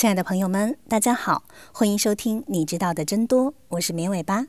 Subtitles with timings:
[0.00, 1.44] 亲爱的朋友们，大家好，
[1.74, 4.46] 欢迎收听《你知道的真多》，我是绵尾巴。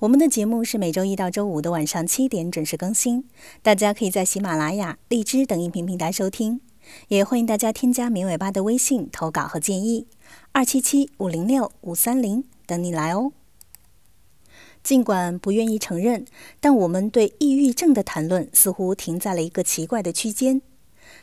[0.00, 3.28] 我们的节目是每周一到周五的晚上七点准时更新，
[3.62, 6.60] 大家可以在喜马拉雅、荔枝等音频平台收听，
[7.06, 10.08] 也欢迎大家添加绵尾巴的微信投稿和建议，
[10.50, 13.30] 二七七五零六五三零等你来哦。
[14.82, 16.24] 尽管不愿意承认，
[16.58, 20.60] 但我们对抑郁症的谈论似乎停在了一个奇怪的区间。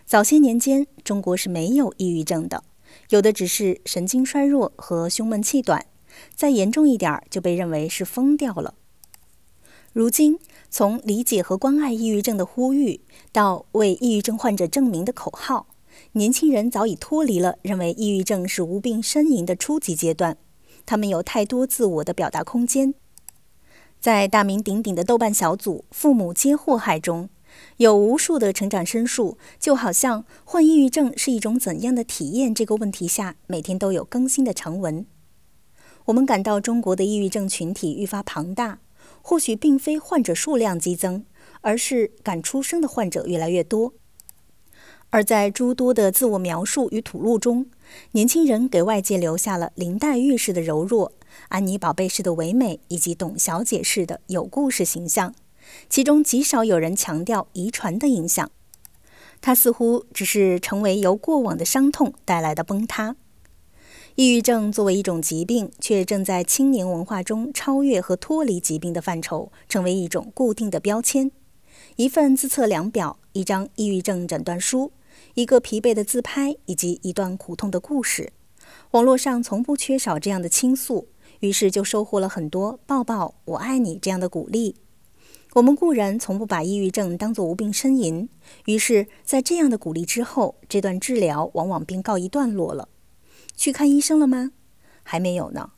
[0.05, 2.64] 早些年间，中国是没有抑郁症的，
[3.10, 5.86] 有的只是神经衰弱和胸闷气短，
[6.36, 8.76] 再严重一点儿就被认为是疯掉了。
[9.92, 10.38] 如今，
[10.70, 15.68] 从理解和关爱抑郁症的呼吁到为抑郁症患者证明的口号，
[16.12, 20.38] 年轻人早已脱离了认为抑郁症是无病呻吟的初级阶段，
[20.86, 22.94] 他们有太多自我的表达空间。
[24.00, 27.28] 在大名鼎鼎的豆瓣小组“父母皆祸害”中，
[27.78, 35.06] 有无数的成长申诉，就好像患抑郁症是一种怎样的体验这个问题下，每天都有更新的长文。
[36.06, 38.80] 我们感到中国的抑郁症群体愈发庞大，
[39.22, 41.25] 或许并非患者数量激增，
[41.61, 43.94] 而是敢出声的患者越来越多。
[45.11, 47.66] 而在诸多的自我描述与吐露中，
[48.11, 51.13] 年轻人给外界留下了林黛玉式的柔弱。
[51.50, 55.34] 安妮宝贝式的唯美，以及董小姐式的有故事形象，
[55.89, 58.50] 其中极少有人强调遗传的影响。
[59.42, 63.16] 它似乎只是成为由过往的伤痛带来的崩塌。
[64.16, 71.31] 抑郁症作为一种疾病，却正在青年文化中超越和脱离疾病的范畴，成为一种固定的标签。
[71.95, 74.92] 一份自测量表，一张抑郁症诊断书，
[75.36, 78.34] 一个疲惫的自拍，以及一段苦痛的故事。
[78.92, 81.08] 网络上从不缺少这样的倾诉。
[81.40, 84.75] 于是就收获了很多“抱抱，我爱你”这样的鼓励。
[85.54, 88.30] 我们固然从不把抑郁症当作无病呻吟，
[88.66, 92.88] 于是，在这样的鼓励之后，这段治疗往往便告一段落了。
[93.56, 94.52] 去看医生了吗？
[95.02, 95.72] 还没有呢。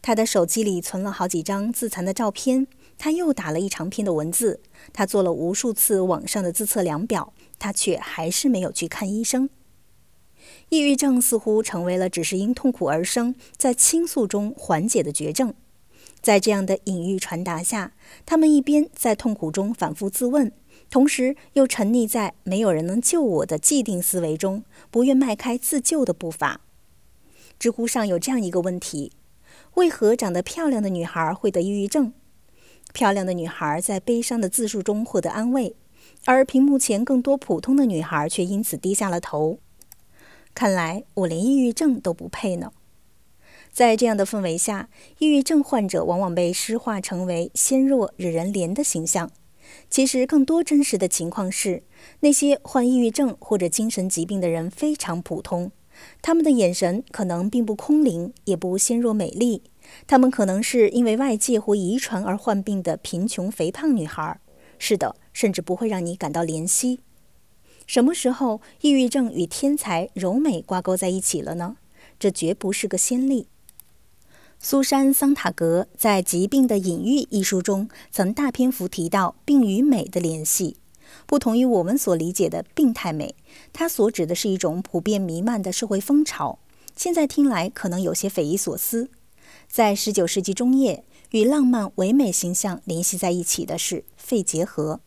[0.00, 4.60] 他的手机里存了好几张自残的照片，他又打了一长篇的文字，
[4.92, 9.50] 他做了无数次网上的自测量表，他却还是没有去看医生。
[10.68, 15.52] 抑郁症似乎成为了只是因痛苦而生，在倾诉中缓解的绝症。
[16.20, 17.92] 在这样的隐喻传达下，
[18.26, 20.52] 他们一边在痛苦中反复自问，
[20.90, 26.60] 同时又沉溺在没有人能救我的既定思维中，不愿迈开自救的步伐。
[27.58, 29.12] 知乎上有这样一个问题：
[29.74, 32.12] 为何长得漂亮的女孩会得抑郁症？
[32.92, 35.76] 漂亮的女孩在悲伤的自述中获得安慰，
[36.24, 39.58] 而屏幕前更多普通的女孩却因此低下了头。
[40.54, 42.72] 看来我连抑郁症都不配呢。
[43.78, 44.88] 在这样的氛围下，
[45.20, 49.30] 抑郁症患者往往被诗化成为纤弱惹人怜的形象。
[49.88, 51.84] 其实，更多真实的情况是，
[52.18, 55.70] 那些患抑郁症或者精神疾病的人非常普通，
[56.20, 59.62] 他们的眼神可能并不空灵，也不纤弱美丽。
[60.08, 64.40] 他们可能是因为外界或遗传而患病的贫穷肥胖女孩。
[64.80, 66.98] 是的，甚至不会让你感到怜惜。
[67.86, 71.76] 什么时候抑郁症与天才柔美挂钩在一起了呢？
[72.18, 73.46] 这绝不是个先例。
[74.60, 80.78] 苏珊·桑塔格在《疾病的隐喻》一书中曾大篇幅提到病与美的联系。
[81.26, 83.36] 不同于我们所理解的病态美，
[83.72, 86.58] 它所指的是一种普遍弥漫的社会风潮。
[86.96, 89.08] 现在听来可能有些匪夷所思。
[89.68, 95.00] 在19世纪中叶，与浪漫唯美形象联系在一起的是肺结核。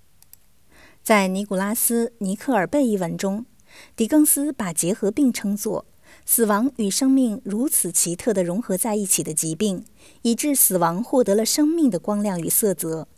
[1.03, 3.45] 在尼古拉斯·尼克尔贝一文中，
[3.97, 5.85] 狄更斯把结核病称作
[6.33, 9.83] 死亡与生命如此奇特地融合在一起的疾病，
[10.21, 13.09] 以致死亡获得了生命的光亮与色泽。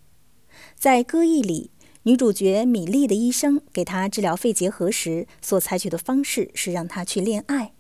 [0.76, 1.70] 在歌忆里，
[2.06, 7.74] 女主角米莉的医生给她治疗肺结核时所采取的方式是让她去恋爱。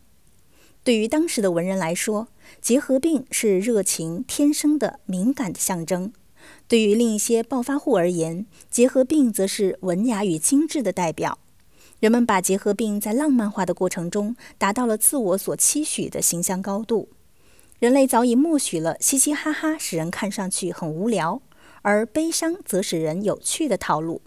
[0.83, 2.27] 对于当时的文人来说，
[2.61, 6.13] 结核病是热情天生的敏感的象征。
[6.67, 11.39] 对于另一些暴发户而言，结核病则是文雅与精致的代表。
[12.03, 17.07] 人们把结核病在浪漫化的过程中达到了自我所期许的形象高度。
[17.79, 21.41] 人类早已默许了嘻嘻哈哈使人看上去很无聊，
[21.81, 24.21] 而悲伤则使人有趣的套路。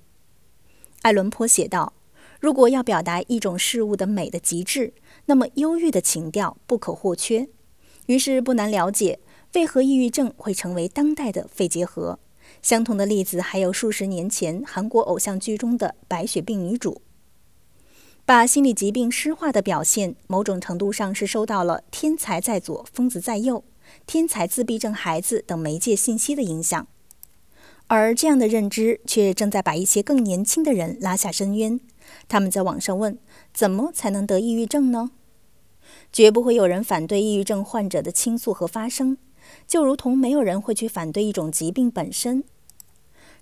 [1.03, 1.93] 爱伦坡写道
[2.41, 4.95] ：“如果要表达一种事物的美的极致，
[5.27, 7.47] 那么忧郁的情调不可或缺。”
[8.07, 9.19] 于是不难了解。
[9.53, 12.19] 为何抑郁症会成为当代的肺结核？
[12.63, 17.03] 相同的例子还有数十年前韩国偶像剧中的白血病女主。
[18.27, 23.63] 把心理疾病诗化的表现，某种程度上是受到了“天才在左，疯子在右”、
[24.05, 26.89] “天才自闭症孩子”等媒介信息的影响，
[27.87, 31.79] 而这样的认知却正在把一些更年轻的人拉下深渊。
[32.27, 33.17] 他们在网上问：
[33.55, 35.13] 怎么才能得抑郁症呢？
[36.13, 39.17] 绝不会有人反对抑郁症患者的倾诉和发声，
[39.69, 42.43] 就如同没有人会去反对一种疾病本身。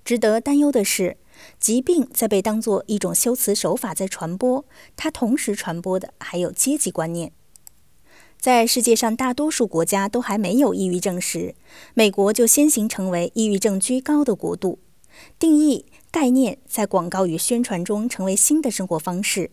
[0.04, 1.16] 值得担忧的是，
[1.58, 4.64] 疾病在被当作一种修辞手法在传播，
[4.96, 7.32] 它同时传播的还有阶级观念。
[8.38, 11.55] 在世界上大多数国家都还没有抑郁症时，
[11.94, 14.79] 美国就先行成为抑郁症居高的国度。
[15.38, 19.50] 定义概念在广告与宣传中成为新的生活方式，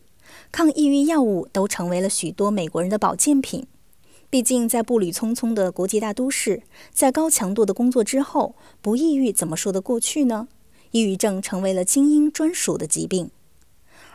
[0.51, 3.65] 抗抑郁药物都成为了许多美国人的保健品。
[4.29, 6.63] 毕竟，在步履匆匆的国际大都市，
[6.93, 10.47] 在高强度的工作之后，不抑郁怎么说得过去呢？
[10.91, 13.31] 抑郁症成为了精英专属的疾病。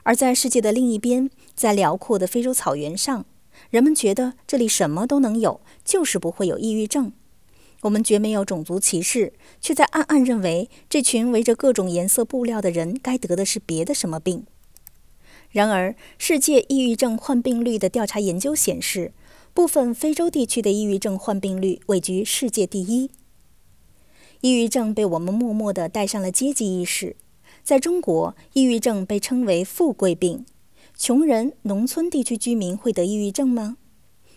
[0.05, 3.27] 而在世界的另一边，在辽阔的非洲草原上。
[3.71, 7.13] 人们觉得这里什么都能有，就是不会有抑郁症。
[7.83, 14.47] 我们绝没有种族歧视，却在暗暗认为这群围着各种颜色布料的人该得的是别的什么病。
[15.51, 19.13] 然而，世界抑郁症患病率的调查研究显示，
[19.55, 23.11] 部分非洲地区的抑郁症患病率位居世界第一。
[24.41, 27.17] 抑郁症被我们默默地带上了阶级意识。
[27.63, 30.47] 在中国，抑郁症被称为富贵病。
[30.97, 33.77] 穷人、农村地区居民会得抑郁症吗？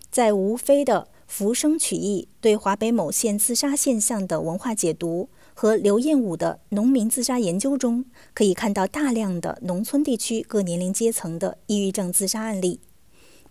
[0.10, 12.80] 在吴飞的《浮生取义：对华北某县自杀现象的文化解读》和刘彦武的《农民自杀研究》中，可以看到大量的农村地区各年龄阶层的抑郁症自杀案例。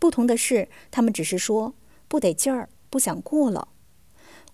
[0.00, 1.74] 不同的是，他们只是说
[2.08, 3.68] 不得劲儿，不想过了。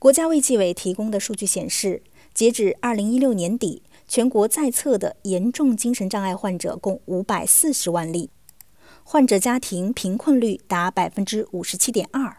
[0.04, 2.02] 国家卫计委提供的数据显示，
[2.34, 8.28] 截止二零一六年底，全国在册的严重精神障碍患者共五百四十万例。
[9.02, 12.36] 患者家庭贫困率达百分之五十七点二。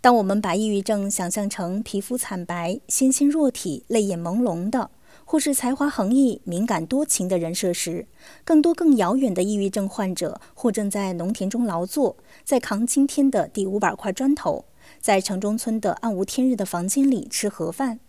[0.00, 4.90] 当我们把抑郁症想象成皮肤惨白、纤纤弱体、泪眼朦胧的，
[5.26, 8.06] 或是才华横溢、敏感多情的人设时，
[8.46, 14.64] 更多更遥远的抑郁症患者，或正在农田中劳作，在扛今天的第五百块砖头，
[15.00, 18.00] 在城中村的暗无天日的房间里吃盒饭。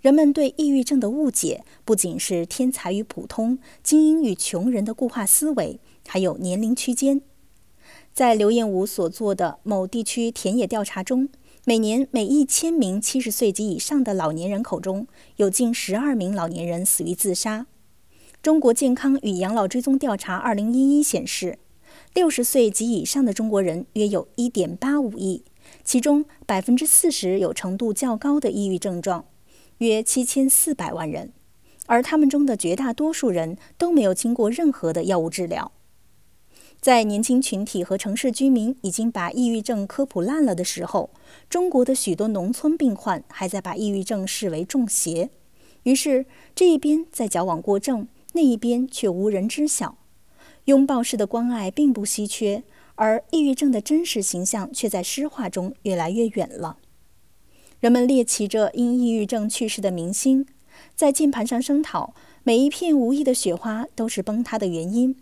[0.00, 5.80] 人们对抑郁症的误解，不仅是天才与普通、精英与穷人的固化思维。
[6.06, 7.20] 还有年龄区间，
[8.14, 11.28] 在刘彦武所做的某地区田野调查中，
[11.64, 17.66] 每年每一千名七十岁及以上的老年人口中，有近十二名老年人死于自杀。
[18.40, 21.58] 中国健康与养老追踪调查二零一一显示，
[22.14, 25.42] 六十岁及以上的中国人约有一点八五亿，
[25.88, 29.24] 其中百分之四十有程度较高的抑郁症状，
[29.78, 31.32] 约七千四百万人，
[31.86, 35.72] 而他们中的绝大多数人都没有经过任何的药物治疗。
[36.78, 41.08] 在年轻群体和城市居民已经把抑郁症科普烂了的时候，
[41.48, 45.30] 中国的许多农村病患还在把抑郁症视为中邪。
[45.84, 49.96] 于是这一边在矫枉过正，那一边却无人知晓。
[50.66, 52.62] 拥抱式的关爱并不稀缺，
[52.98, 56.76] 而抑郁症的真实形象却在诗画中越来越远了。
[57.80, 60.44] 人们猎奇着因抑郁症去世的明星，
[60.96, 62.12] 在键盘上声讨
[62.42, 65.16] 每一片无意的雪花都是崩塌的原因。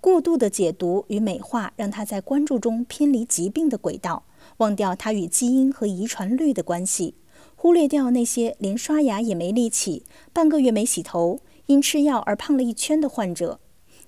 [0.00, 4.24] 过度的解读与美化，让他在关注中偏离疾病的轨道，
[4.56, 7.14] 忘掉他与基因和遗传率的关系，
[7.54, 13.60] 忽略掉那些连刷牙也没力气、半个月没洗头、因吃药而胖了一圈的患者，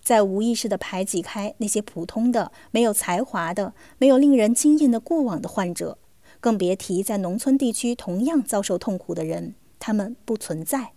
[0.06, 5.98] 在无意识地排挤开那些普通的、没有才华的、没有令人惊艳的过往的患者，
[6.38, 10.92] 更别提在农村地区同样遭受痛苦的人，他们不存在。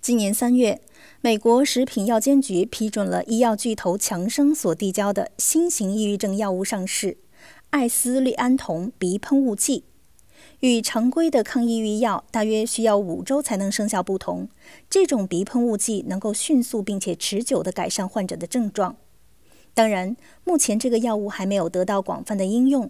[0.00, 0.80] 今年三月。
[1.20, 7.18] 美国食品药监局批准了医药巨头强生所递交的新型抑郁症药物上市——
[7.70, 9.84] 艾斯利安酮鼻喷雾剂。
[10.62, 14.46] 与常规的抗抑郁药大约需要五周才能生效不同，
[14.88, 18.94] 这种鼻喷雾剂能够迅速并且持久地改善患者的症状。
[19.74, 22.88] 当然，目前这个药物还没有得到广泛的应用，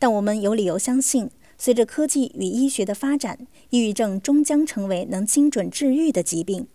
[0.00, 6.66] 但我们有理由相信，随着科技与医学的发展，抑郁症终将成为能精准治愈的疾病。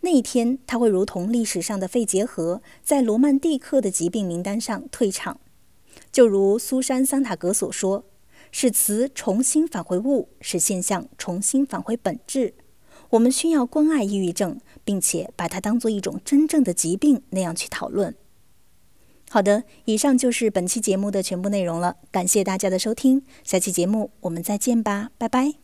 [0.00, 5.38] 那一天，它会如同历史上的肺结核，在罗曼蒂克的疾病名单上退场。
[6.10, 8.04] 就如苏珊·桑塔格所说
[8.50, 12.54] ：“使词重新返回物，使现象重新返回本质。”
[13.10, 18.14] 我们需要关爱抑郁症，并且把它当做一种真正的疾病那样去讨论。
[19.28, 21.96] 好的，以上就是本期节目的全部内容了。
[22.12, 25.54] 感谢大家的收听，下期节目我们再见吧，拜拜。